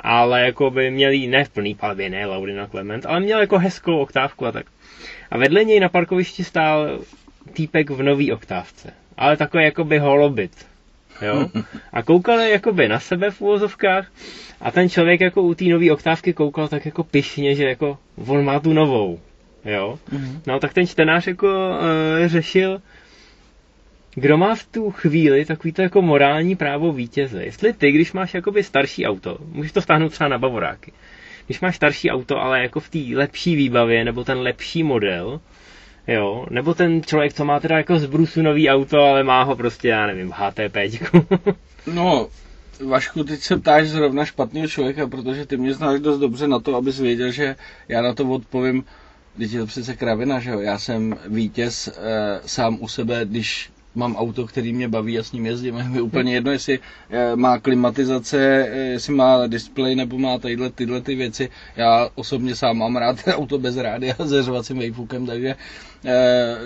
[0.00, 3.58] ale jako by měl jí ne v plný palbě, ne Laurina Clement, ale měl jako
[3.58, 4.66] hezkou oktávku a tak.
[5.30, 6.98] A vedle něj na parkovišti stál
[7.52, 10.66] týpek v nový oktávce, ale takový jakoby holobit.
[11.22, 11.48] Jo?
[11.92, 14.06] A koukali jakoby na sebe v úvozovkách
[14.60, 18.44] a ten člověk jako u té nové oktávky koukal tak jako pišně, že jako on
[18.44, 19.20] má tu novou.
[19.64, 19.98] Jo?
[20.46, 22.82] No tak ten čtenář jako uh, řešil,
[24.18, 27.44] kdo má v tu chvíli takový to jako morální právo vítěze.
[27.44, 30.92] Jestli ty, když máš jakoby starší auto, můžeš to stáhnout třeba na bavoráky,
[31.46, 35.40] když máš starší auto, ale jako v té lepší výbavě, nebo ten lepší model,
[36.08, 39.56] Jo, nebo ten člověk, co má teda jako z brusu nový auto, ale má ho
[39.56, 40.76] prostě, já nevím, HTP.
[41.94, 42.28] no,
[42.84, 46.76] Vašku, teď se ptáš zrovna špatného člověka, protože ty mě znáš dost dobře na to,
[46.76, 47.56] abys věděl, že
[47.88, 48.84] já na to odpovím,
[49.36, 50.60] když je to přece kravina, že jo?
[50.60, 51.92] Já jsem vítěz e,
[52.46, 55.76] sám u sebe, když mám auto, který mě baví a s ním jezdím.
[55.94, 56.78] Je úplně jedno, jestli
[57.10, 61.48] e, má klimatizace, e, jestli má display nebo má tadyhle, tyhle ty věci.
[61.76, 65.56] Já osobně sám mám rád auto bez rádia se řvacím vejfukem, takže
[66.04, 66.56] e,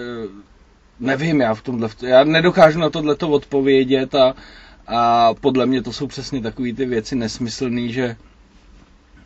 [1.01, 4.35] nevím, já v tomhle, já nedokážu na tohleto odpovědět a
[4.93, 8.17] a podle mě to jsou přesně takové ty věci nesmyslné, že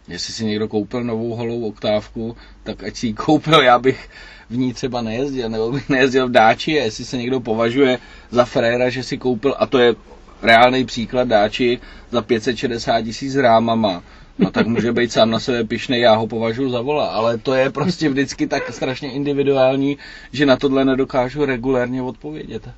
[0.08, 4.08] jestli si někdo koupil novou holou oktávku, tak ať si ji koupil, já bych
[4.50, 7.98] v ní třeba nejezdil, nebo bych nejezdil v dáči, jestli se někdo považuje
[8.30, 9.94] za fréra, že si koupil, a to je
[10.42, 11.78] reálný příklad dáči
[12.10, 14.02] za 560 tisíc rámama,
[14.38, 17.54] no tak může být sám na sebe pišnej, já ho považuji za vola, ale to
[17.54, 19.98] je prostě vždycky tak strašně individuální,
[20.32, 22.68] že na tohle nedokážu regulérně odpovědět.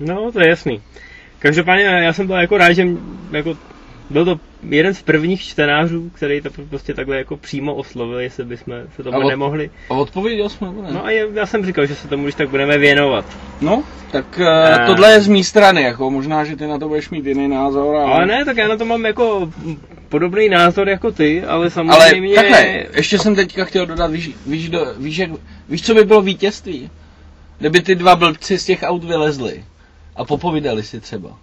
[0.00, 0.82] No, to je jasný.
[1.38, 2.86] Každopádně já jsem byl jako rád, že
[3.30, 3.56] jako
[4.10, 8.74] byl to jeden z prvních čtenářů, který to prostě takhle jako přímo oslovil, jestli bychom
[8.96, 9.70] se tomu od, nemohli.
[9.90, 10.88] A odpověděl jsme, ne?
[10.92, 13.24] No a já jsem říkal, že se tomu když tak budeme věnovat.
[13.60, 17.10] No, tak uh, tohle je z mé strany, jako možná, že ty na to budeš
[17.10, 17.96] mít jiný názor.
[17.96, 18.12] Ale...
[18.12, 19.52] ale ne, tak já na to mám jako
[20.08, 22.38] podobný názor jako ty, ale samozřejmě...
[22.38, 25.30] Ale takhle, ještě jsem teďka chtěl dodat, víš, víš, do, víš, jak,
[25.68, 26.90] víš co by bylo vítězství?
[27.58, 29.64] Kdyby ty dva blbci z těch aut vylezli
[30.16, 31.36] a popovídali si třeba.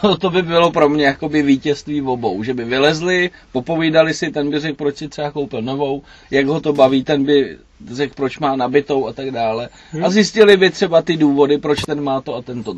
[0.00, 4.30] To, to by bylo pro mě jakoby vítězství v obou, že by vylezli, popovídali si,
[4.30, 7.58] ten by řekl, proč si třeba koupil novou, jak ho to baví, ten by
[7.90, 9.68] řekl, proč má nabitou a tak dále.
[9.90, 10.04] Hmm.
[10.04, 12.76] A zjistili by třeba ty důvody, proč ten má to a ten to.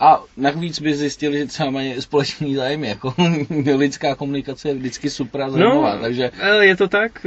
[0.00, 3.14] A navíc by zjistili, že třeba mají společný zájem, jako
[3.76, 6.30] lidská komunikace je vždycky super a zajímavá, no, takže...
[6.60, 7.26] je to tak,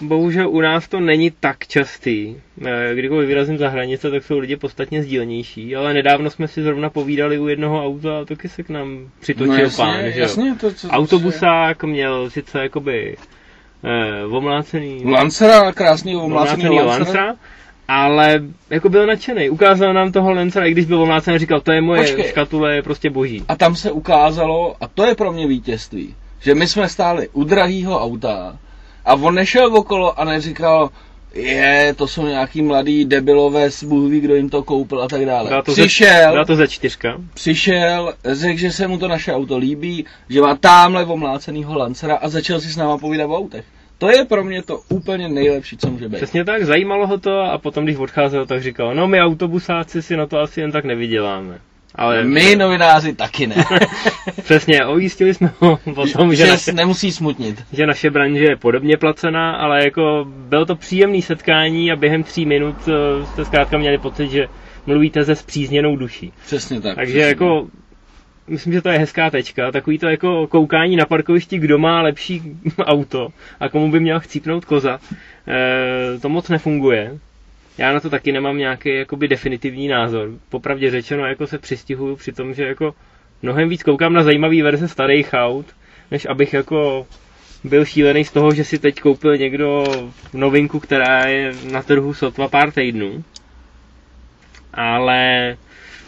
[0.00, 2.36] bohužel u nás to není tak častý.
[2.66, 6.90] Eh, kdykoliv vyrazím za hranice, tak jsou lidi podstatně sdílnější, ale nedávno jsme si zrovna
[6.90, 10.56] povídali u jednoho auta a taky se k nám přitočil no jasně, pán, že jasně,
[10.60, 13.16] to, to, Autobusák měl sice jakoby
[13.84, 15.04] eh, omlácený...
[15.04, 17.36] Lancera, krásný omlácený, omlácený Lancera
[17.88, 18.40] ale
[18.70, 19.50] jako byl nadšený.
[19.50, 22.28] Ukázal nám toho Lencera, i když byl omlácený, říkal, to je moje Počkej.
[22.28, 23.44] škatule, je prostě boží.
[23.48, 27.44] A tam se ukázalo, a to je pro mě vítězství, že my jsme stáli u
[27.44, 28.58] drahého auta
[29.04, 30.90] a on nešel okolo a neříkal,
[31.34, 35.48] je, to jsou nějaký mladý debilové smůví, kdo jim to koupil a tak dále.
[35.48, 37.16] Byla to přišel, ze, byla to ze čtyřka.
[37.34, 42.28] Přišel, řekl, že se mu to naše auto líbí, že má tamhle omlácenýho Lancera a
[42.28, 43.64] začal si s náma povídat o autech.
[44.02, 46.16] To je pro mě to úplně nejlepší, co může být.
[46.16, 50.16] Přesně tak, zajímalo ho to a potom, když odcházel, tak říkal, no my autobusáci si
[50.16, 51.58] na to asi jen tak nevyděláme.
[51.94, 53.64] Ale my novináři taky ne.
[54.44, 57.64] Přesně, ojistili jsme ho o tom, že, naše, nemusí smutnit.
[57.72, 62.46] Že naše branže je podobně placená, ale jako bylo to příjemné setkání a během tří
[62.46, 64.46] minut eh, jste zkrátka měli pocit, že
[64.86, 66.32] mluvíte se zpřízněnou duší.
[66.46, 66.94] Přesně tak.
[66.94, 67.28] Takže přesně.
[67.28, 67.66] jako
[68.48, 72.42] myslím, že to je hezká tečka, takový to jako koukání na parkovišti, kdo má lepší
[72.78, 73.28] auto
[73.60, 75.00] a komu by měl chcípnout koza,
[75.48, 77.18] e, to moc nefunguje.
[77.78, 80.30] Já na to taky nemám nějaký jakoby definitivní názor.
[80.48, 82.94] Popravdě řečeno, jako se přistihuju při tom, že jako
[83.42, 85.66] mnohem víc koukám na zajímavý verze starých aut,
[86.10, 87.06] než abych jako
[87.64, 89.84] byl šílený z toho, že si teď koupil někdo
[90.34, 93.24] novinku, která je na trhu sotva pár týdnů.
[94.74, 95.56] Ale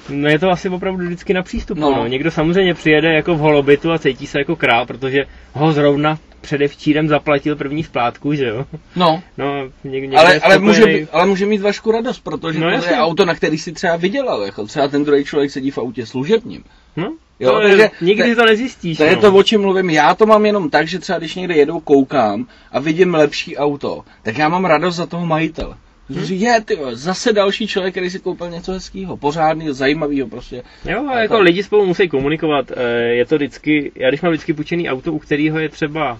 [0.09, 1.81] No je to asi opravdu vždycky na přístupu.
[1.81, 1.91] No.
[1.91, 2.07] no.
[2.07, 7.09] Někdo samozřejmě přijede jako v holobitu a cítí se jako král, protože ho zrovna předevčírem
[7.09, 8.67] zaplatil první splátku, že jo?
[8.97, 9.23] No.
[9.39, 13.25] no někde ale, ale, může, ale může mít vašku radost, protože no, to je auto,
[13.25, 14.43] na který si třeba vydělal.
[14.43, 16.65] Jako třeba ten druhý člověk sedí v autě služebním.
[16.97, 18.99] No, Jo, to takže nikdy to nezjistíš.
[18.99, 19.11] To no.
[19.11, 19.91] je to, o čem mluvím.
[19.91, 24.05] Já to mám jenom tak, že třeba když někde jedu, koukám a vidím lepší auto,
[24.23, 25.77] tak já mám radost za toho majitele.
[26.11, 26.25] Hmm.
[26.29, 30.63] Je, ty, zase další člověk, který si koupil něco hezkého, pořádného, zajímavého prostě.
[30.85, 31.43] Jo, a jako to...
[31.43, 32.73] lidi spolu musí komunikovat.
[32.77, 36.19] Eh, je to vždycky, já když mám vždycky půjčený auto, u kterého je třeba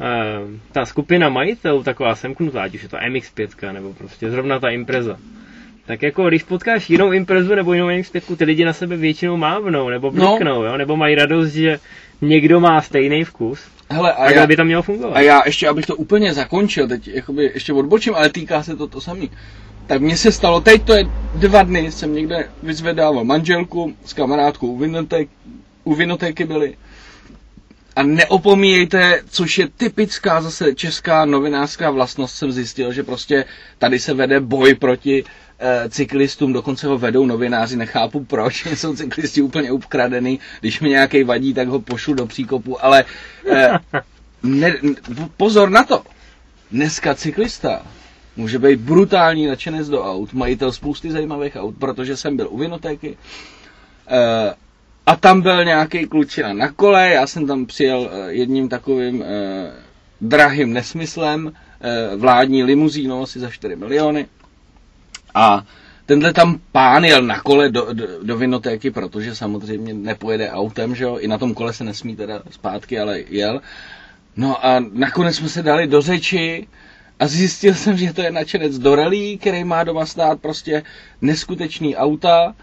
[0.00, 0.06] eh,
[0.72, 5.16] ta skupina majitelů taková semknutá, ať už je to MX-5 nebo prostě zrovna ta Impreza.
[5.86, 9.88] Tak jako když potkáš jinou Imprezu nebo jinou MX-5, ty lidi na sebe většinou mávnou
[9.88, 10.64] nebo bliknou, no.
[10.64, 10.76] jo?
[10.76, 11.78] nebo mají radost, že
[12.20, 13.60] někdo má stejný vkus.
[13.90, 15.16] Hele, a já, by tam mělo fungovat.
[15.16, 18.86] A já ještě, abych to úplně zakončil, teď jakoby ještě odbočím, ale týká se to
[18.86, 19.30] to samý.
[19.86, 21.04] Tak mně se stalo, teď to je
[21.34, 25.28] dva dny, jsem někde vyzvedával manželku s kamarádkou u, vinoték,
[25.84, 26.76] u vinotéky byli.
[27.96, 33.44] A neopomíjejte, což je typická zase česká novinářská vlastnost, jsem zjistil, že prostě
[33.78, 35.24] tady se vede boj proti
[35.88, 41.54] cyklistům, dokonce ho vedou novináři, nechápu proč, jsou cyklisti úplně ukradený, když mi nějaký vadí,
[41.54, 43.04] tak ho pošlu do příkopu, ale
[43.50, 43.70] eh,
[44.42, 44.74] ne,
[45.36, 46.02] pozor na to,
[46.72, 47.82] dneska cyklista
[48.36, 53.16] může být brutální nadšenec do aut, majitel spousty zajímavých aut, protože jsem byl u Vinotéky.
[54.08, 54.54] E,
[55.06, 59.26] a tam byl nějaký klučina na kole, já jsem tam přijel jedním takovým e,
[60.20, 64.26] drahým nesmyslem, e, vládní limuzínou asi za 4 miliony.
[65.34, 65.64] A
[66.06, 71.04] tenhle tam pán jel na kole do, do, do vinotéky, protože samozřejmě nepojede autem, že
[71.04, 73.60] jo, i na tom kole se nesmí teda zpátky, ale jel.
[74.36, 76.66] No a nakonec jsme se dali do řeči
[77.20, 80.82] a zjistil jsem, že to je načenec do rally, který má doma stát prostě
[81.20, 82.54] neskutečný auta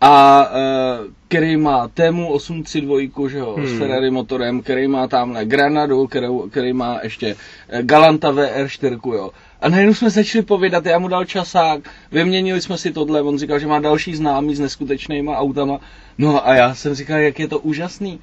[0.00, 3.66] a uh, který má Temu 832, že jo, hmm.
[3.66, 7.36] s Ferrari motorem, který má tamhle Granadu, který, který má ještě
[7.68, 9.30] eh, Galanta VR4, jo.
[9.62, 13.58] A najednou jsme začali povědat, já mu dal časák, vyměnili jsme si tohle, on říkal,
[13.58, 15.80] že má další známý s neskutečnýma autama.
[16.18, 18.20] No a já jsem říkal, jak je to úžasný.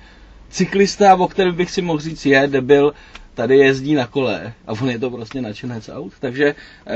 [0.50, 2.94] Cyklista, o kterém bych si mohl říct, je debil,
[3.34, 6.14] tady jezdí na kole a on je to prostě nadšenec aut.
[6.20, 6.56] Takže
[6.88, 6.96] eh,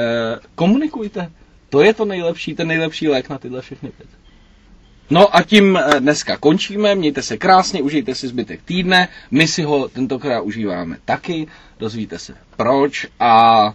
[0.56, 1.32] komunikujte.
[1.70, 4.16] To je to nejlepší, ten nejlepší lék na tyhle všechny věci.
[5.10, 9.64] No a tím eh, dneska končíme, mějte se krásně, užijte si zbytek týdne, my si
[9.64, 11.48] ho tentokrát užíváme taky,
[11.80, 13.74] dozvíte se proč a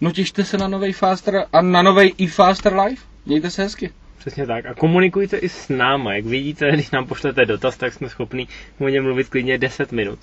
[0.00, 3.90] no těšte se na nový Faster a na nový e-Faster Live, mějte se hezky.
[4.18, 4.66] Přesně tak.
[4.66, 6.14] A komunikujte i s náma.
[6.14, 8.46] Jak vidíte, když nám pošlete dotaz, tak jsme schopni
[8.78, 10.18] o něm mluvit klidně 10 minut.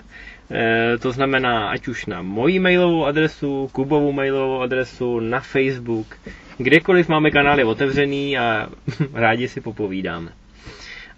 [0.51, 6.17] E, to znamená, ať už na moji mailovou adresu, Kubovou mailovou adresu, na Facebook,
[6.57, 8.69] kdekoliv máme kanály otevřený a
[9.13, 10.31] rádi si popovídáme.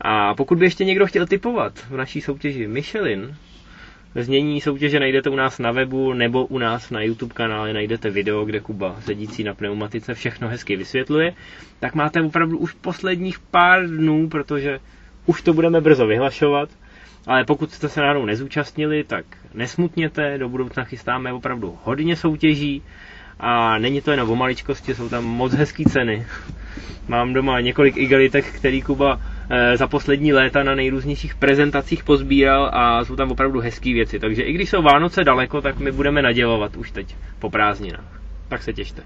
[0.02, 3.36] A pokud by ještě někdo chtěl typovat v naší soutěži Michelin,
[4.16, 8.46] Znění soutěže najdete u nás na webu nebo u nás na YouTube kanále najdete video,
[8.46, 11.34] kde Kuba sedící na pneumatice všechno hezky vysvětluje.
[11.80, 14.80] Tak máte opravdu už posledních pár dnů, protože
[15.26, 16.70] už to budeme brzo vyhlašovat.
[17.28, 22.84] Ale pokud jste se náhodou nezúčastnili, tak nesmutněte, do budoucna chystáme opravdu hodně soutěží
[23.40, 26.26] a není to jen o maličkosti, jsou tam moc hezký ceny.
[27.08, 29.22] Mám doma několik igelitek, který Kuba
[29.76, 34.20] za poslední léta na nejrůznějších prezentacích pozbíral a jsou tam opravdu hezké věci.
[34.20, 38.22] Takže i když jsou Vánoce daleko, tak my budeme nadělovat už teď po prázdninách.
[38.48, 39.02] Tak se těšte.